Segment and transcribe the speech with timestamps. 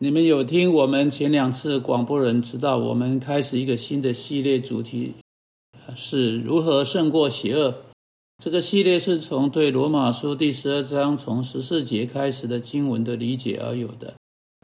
[0.00, 5.12] 你们有听我们前两次广播人知道，我们开始一个新的系列主题，
[5.96, 7.74] 是如何胜过邪恶。
[8.40, 14.14] 这个系列是从对罗马书第十二章从十四节开始的经文的理解而有的。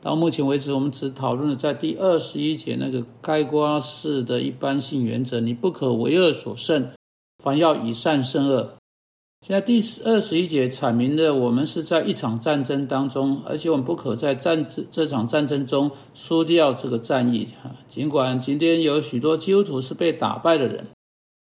[0.00, 6.92] 到目前为止，我们只讨论了在第二十一节那个概括式的一般性原则：你不可为恶所胜，
[7.42, 8.76] 凡要以善胜恶。
[9.46, 17.46] 现在第二十一节阐明了，我们是在一场战争当中，而且我们不可在战这场战争中输掉这个战役。
[17.86, 20.86] 尽管今天有许多基督徒是被打败的人，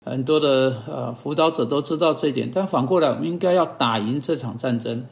[0.06, 5.08] 很多的呃辅导者都知道这一点，但反过来，我们应该要打赢这场战争，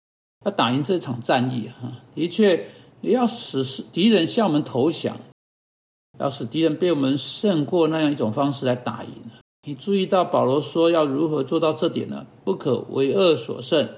[0.46, 1.68] 要打赢这场战役。
[1.82, 2.64] 哈，的确
[3.02, 5.18] 要使敌人向我们投降，
[6.20, 9.12] 要使敌人被我们胜过那样一种方式来打赢。
[9.68, 12.26] 你注意到保罗说要如何做到这点呢？
[12.46, 13.90] 不可为恶所胜，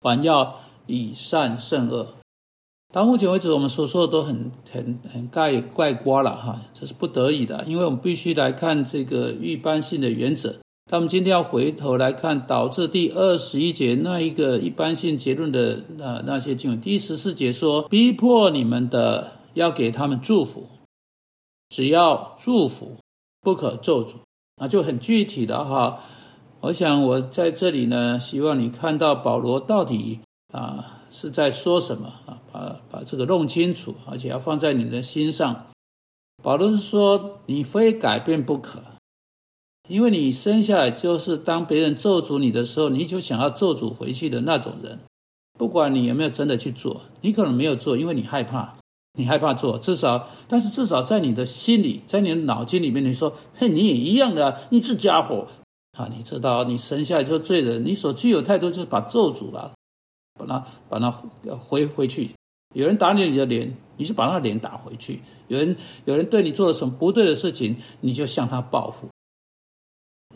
[0.00, 2.14] 反要以善胜恶。
[2.92, 10.56] 到目前为止，我们所说的都很很很盖盖瓜了哈，这是不得已的，因为我们必须来看这个一般性的原则。
[10.90, 16.80] 那我们今天要回头来看导致第二十一节那一个一般性结论的那那些经文。
[16.80, 20.66] 第十四节说，逼迫你们的要给他们祝福，
[21.68, 22.96] 只要祝福，
[23.40, 24.14] 不可咒诅。
[24.56, 26.00] 那就很具体的哈，
[26.60, 30.20] 我想我在这里呢，希望你看到保罗到底
[30.52, 35.66] 啊是在说什么啊，把把这个弄清楚，而且要放在你的心上。
[36.42, 38.82] 保罗是说，你非改变不可，
[39.88, 45.00] 因为你生下来就是当别人咒诅你的时候，你就想要咒诅回去的那种人。
[45.58, 48.76] 不管你有没有真的去做，你可能没有做，因为你害怕。
[49.16, 55.46] 你害怕做，至少，但是至少在你的心里，在你的脑筋里面，你说，嘿，你也一样的，你这家伙
[55.96, 59.72] 啊，你知道，你生下来就罪人，你所具有态度就是把咒诅了，
[60.34, 61.10] 把它把它
[61.56, 62.30] 回回去。
[62.74, 65.76] 有人打你你的脸，你就把那脸打回去；有人
[66.06, 69.06] 有人对你做了什么不对的事情，你就向他报复。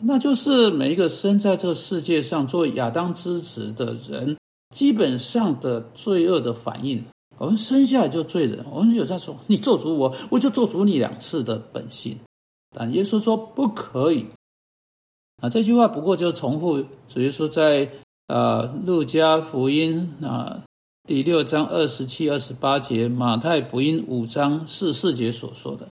[0.01, 4.37] 那就是每一个生在这个世界上作为亚当之子的人，
[4.73, 7.03] 基本上的罪恶的反应。
[7.39, 12.17] 我们生下来就罪人，我们有在说你做主我，我就做主你两次的本性。
[12.71, 14.27] 但耶稣说不可以。
[15.41, 17.89] 啊，这句话不过就重复，主耶稣在
[18.27, 20.61] 呃路加福音啊
[21.07, 25.87] 第六章二十七、二十八节，马太福音五章四四节所说的。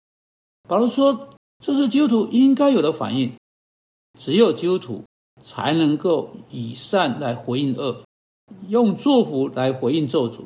[0.69, 1.28] 保罗说，
[1.65, 3.33] 这是基督徒应该有的反应，
[4.19, 5.05] 只有基督徒
[5.41, 8.03] 才能够以善来回应恶，
[8.67, 10.41] 用祝福来回应咒诅。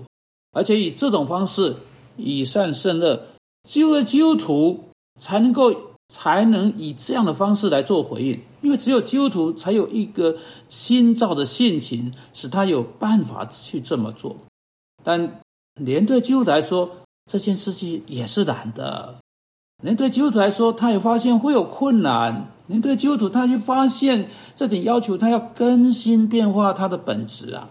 [0.52, 1.76] 而且以这种方式
[2.16, 3.26] 以善胜恶，
[3.68, 4.84] 只有基督徒
[5.20, 5.74] 才能够
[6.08, 10.36] 才能以这样的方式来做回应，因为只有基督徒才有一个
[10.68, 14.36] 新造的性情，使他有办法去这么做。
[15.04, 15.40] 但
[15.74, 16.90] 连对基督徒来说，
[17.30, 19.16] 这件事情也是难的。
[19.82, 22.52] 连对基督徒来说，他也发现会有困难。
[22.66, 27.70] 连对基督徒，他就发现这点要求，他要更新变化他的本质啊。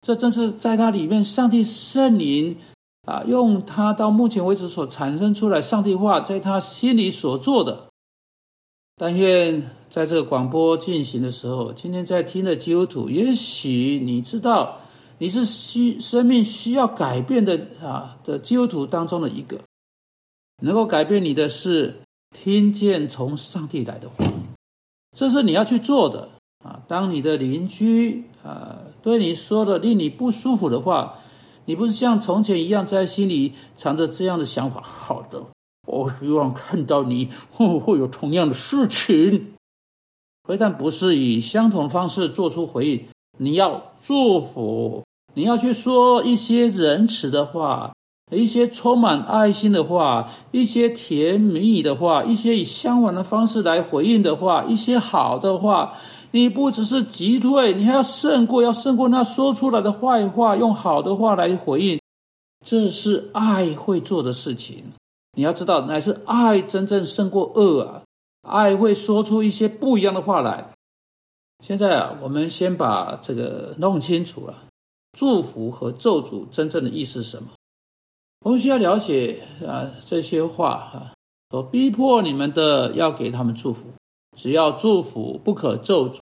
[0.00, 2.56] 这正是在他里面，上帝圣灵
[3.02, 7.86] 啊，用他到目前为止所产生出来上帝话，在他心里所做的。
[8.96, 14.78] 但愿在这个广播进行的时候，今天在听的基督徒，也许你知道
[15.18, 19.58] 你是需生命需要改变的啊的基督徒当中的一个，
[20.62, 22.00] 能够改变你的是
[22.30, 24.24] 听见从上帝来的话，
[25.16, 26.28] 这是你要去做的
[26.64, 26.80] 啊。
[26.86, 28.78] 当你的邻居啊。
[29.02, 31.14] 对你说的令你不舒服的话，
[31.66, 34.80] 你不是像从前一样在心里藏着这样的想法。
[34.80, 35.42] 好的，
[35.86, 39.54] 我希望看到你会会有同样的事情。
[40.46, 43.04] 非但不是以相同方式做出回应，
[43.38, 45.04] 你要祝福，
[45.34, 47.92] 你要去说一些仁慈的话，
[48.32, 55.98] 一些充满爱心的话，一些甜蜜的话，一些以相反的方式来回应的话，一些好的话。
[56.30, 62.00] 你不只是击退，你还要胜过，要胜过那说出来的坏话，用好的话来回应。
[62.64, 64.92] 这是爱会做的事情。
[65.36, 68.02] 你要知道，乃是爱真正胜过恶啊！
[68.42, 70.68] 爱会说出一些不一样的话来。
[71.60, 74.64] 现在啊，我们先把这个弄清楚了：
[75.12, 77.50] 祝福和咒诅真正的意思是什么？
[78.44, 81.12] 我们需要了解啊这些话哈，
[81.50, 83.86] 我逼迫你们的，要给他们祝福。
[84.38, 86.20] 只要祝福，不可咒诅。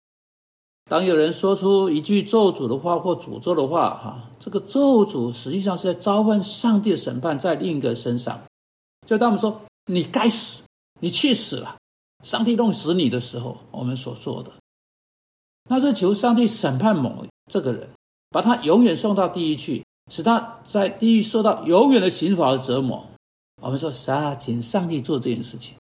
[0.90, 8.42] 当有人说出一句咒诅的话或诅咒的话，哈，这个咒诅实际上是在召唤上帝的审判在另一个身上。
[9.08, 10.64] 就当我们说“你该死，
[11.00, 11.78] 你去死了”，
[12.26, 14.52] 上帝弄死你的时候，我们所做的，
[15.70, 17.90] 那是求上帝审判某这个人，
[18.30, 23.08] 把他永远送到地狱去，使他在地狱受到永远的刑罚和折磨。
[23.62, 24.36] 我们说啥？
[24.36, 25.76] 请上帝做这件事情。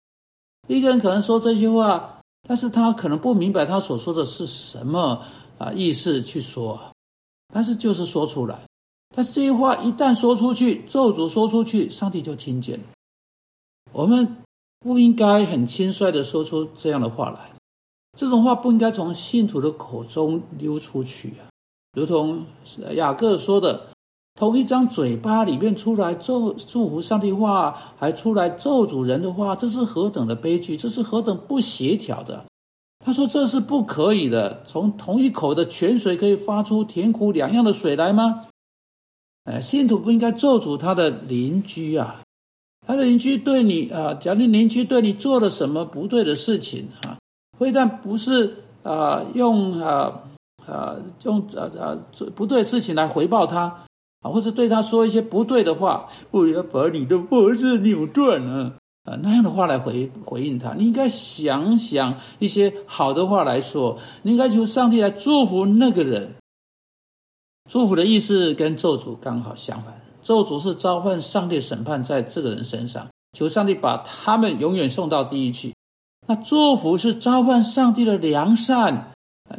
[0.68, 2.19] 一个人可能说这句话，
[2.50, 5.22] 但是他可能不明白他所说的是什么
[5.56, 6.80] 啊意思去说，
[7.54, 8.58] 但是就是说出来。
[9.14, 12.84] 但是这句话一旦说出去，咒诅说出去，上帝就听见了。
[13.92, 14.38] 我们
[14.80, 17.52] 不应该很轻率的说出这样的话来，
[18.18, 21.46] 这种话不应该从信徒的口中溜出去啊！
[21.92, 22.44] 如同
[22.94, 23.92] 雅各说的，
[24.34, 30.76] 同一张嘴巴里面出来咒祝福上帝话，还出来咒诅人的话，这是何等的悲剧！
[30.76, 32.44] 这是何等不协调的！
[33.04, 34.62] 他说这是不可以的。
[34.66, 38.46] 从同一口的泉水可以发出甜苦两样的水来吗？
[39.44, 42.22] 哎，信徒不应该咒诅他的邻居啊！
[42.86, 47.18] 他的邻居对你啊，假如邻居对你做了什么不对的事情啊，
[47.58, 50.22] 非但不是啊用啊
[50.66, 51.96] 啊用啊啊
[52.34, 53.84] 不对事情来回报他
[54.20, 66.34] 啊，或者对他说一些不对的话，我要把你的脖子扭断了啊那样的话来回回应他，你应该想想一些好的话来说，你应该求上帝来祝福那个人。
[67.70, 75.72] 祝福的意思跟咒诅刚好相反，咒诅是召唤上帝审判在这个人身上，求上帝把他们永远送到地狱去。
[76.26, 79.12] 那祝福是召唤上帝的良善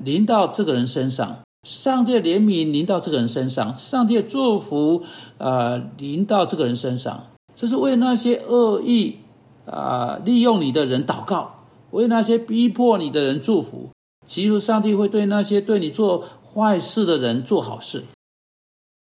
[0.04, 5.04] 临到这个人身上，上帝的怜悯临到这个人身上，上帝的祝福
[5.38, 7.28] 啊临到这个人身上。
[7.56, 9.18] 这是为那些恶意
[9.66, 13.90] 啊利用你的人祷告，为那些逼迫你的人祝福。
[14.26, 16.24] 其实上帝会对那些对你做。
[16.54, 18.04] 坏事的人做好事，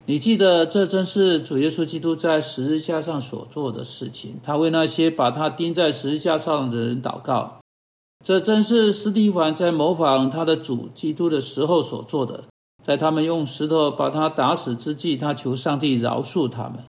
[0.07, 4.41] 你记得这正是主耶稣基督在十字架上所做的事情。
[4.43, 7.61] 他为那些把他钉在十字架上的人祷告。
[8.25, 12.45] 这正是斯蒂凡在模仿他的主基督的时候所做的。
[12.83, 16.85] 在他们用石头把他打死之际，他求上帝饶恕他们。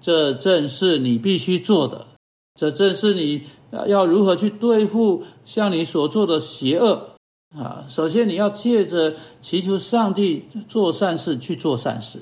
[0.00, 2.06] 这正是你必须做的。
[2.58, 3.42] 这正是你
[3.86, 7.10] 要如何去对付像你所做的邪恶。
[7.56, 12.20] 啊，首先你要借着祈求上帝做善事去做善事，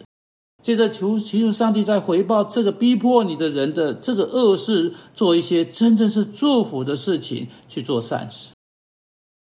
[0.62, 8.52] 接着求祈求上帝在回报这个逼迫你的人的这个恶事，做一些真正是祝福的事情去做善事。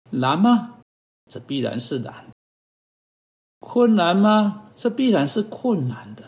[0.10, 0.78] 难吗？
[1.32, 2.28] 这必然是难。
[3.60, 4.64] 困难吗？
[4.76, 6.24] 这必然是困难的。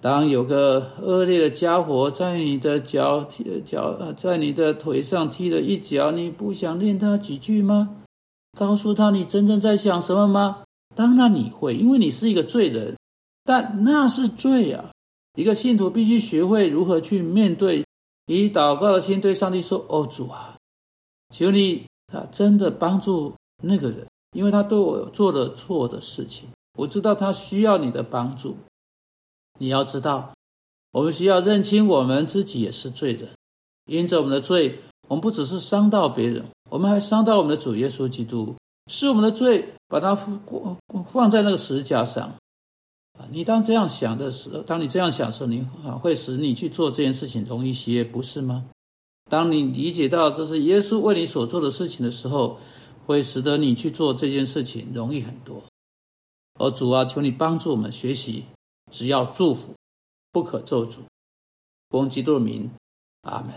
[0.00, 7.96] 当有个恶劣的家伙在你的脚踢脚呃，在你的腿上踢了一脚，你不想念他几句吗？
[8.56, 10.62] 告诉他你真正在想什么吗？
[10.94, 12.96] 当然你会，因为你是一个罪人。
[13.48, 14.90] 但那是罪啊！
[15.34, 17.82] 一个信徒必须学会如何去面对，
[18.26, 20.54] 以祷告的心对上帝说：“哦，主啊，
[21.34, 26.46] 求你啊，真的帮助那个人，因为他对我做了错的事情。
[26.76, 28.54] 我知道他需要你的帮助。”
[29.58, 30.34] 你要知道，
[30.92, 33.30] 我们需要认清我们自己也是罪人，
[33.86, 34.78] 因着我们的罪，
[35.08, 38.54] 我们不只是伤到别人，我们还伤到我们的主耶稣基督，
[38.92, 40.38] 是我们的罪把它放
[41.06, 42.30] 放在那个石架上。
[43.30, 48.66] 你当这样想的时候，当你这样想的时候，你啊会使你去做这件事情容易些，不是吗？
[49.30, 52.58] 当你理解到这是耶稣为你所做的事情的时候，
[53.06, 55.62] 会使得你去做这件事情容易很多。
[56.58, 58.44] 而主啊，求你帮助我们学习。
[58.90, 59.74] 只要祝福，
[60.32, 61.00] 不可咒诅。
[61.90, 62.70] 奉基督的名，
[63.22, 63.52] 阿门。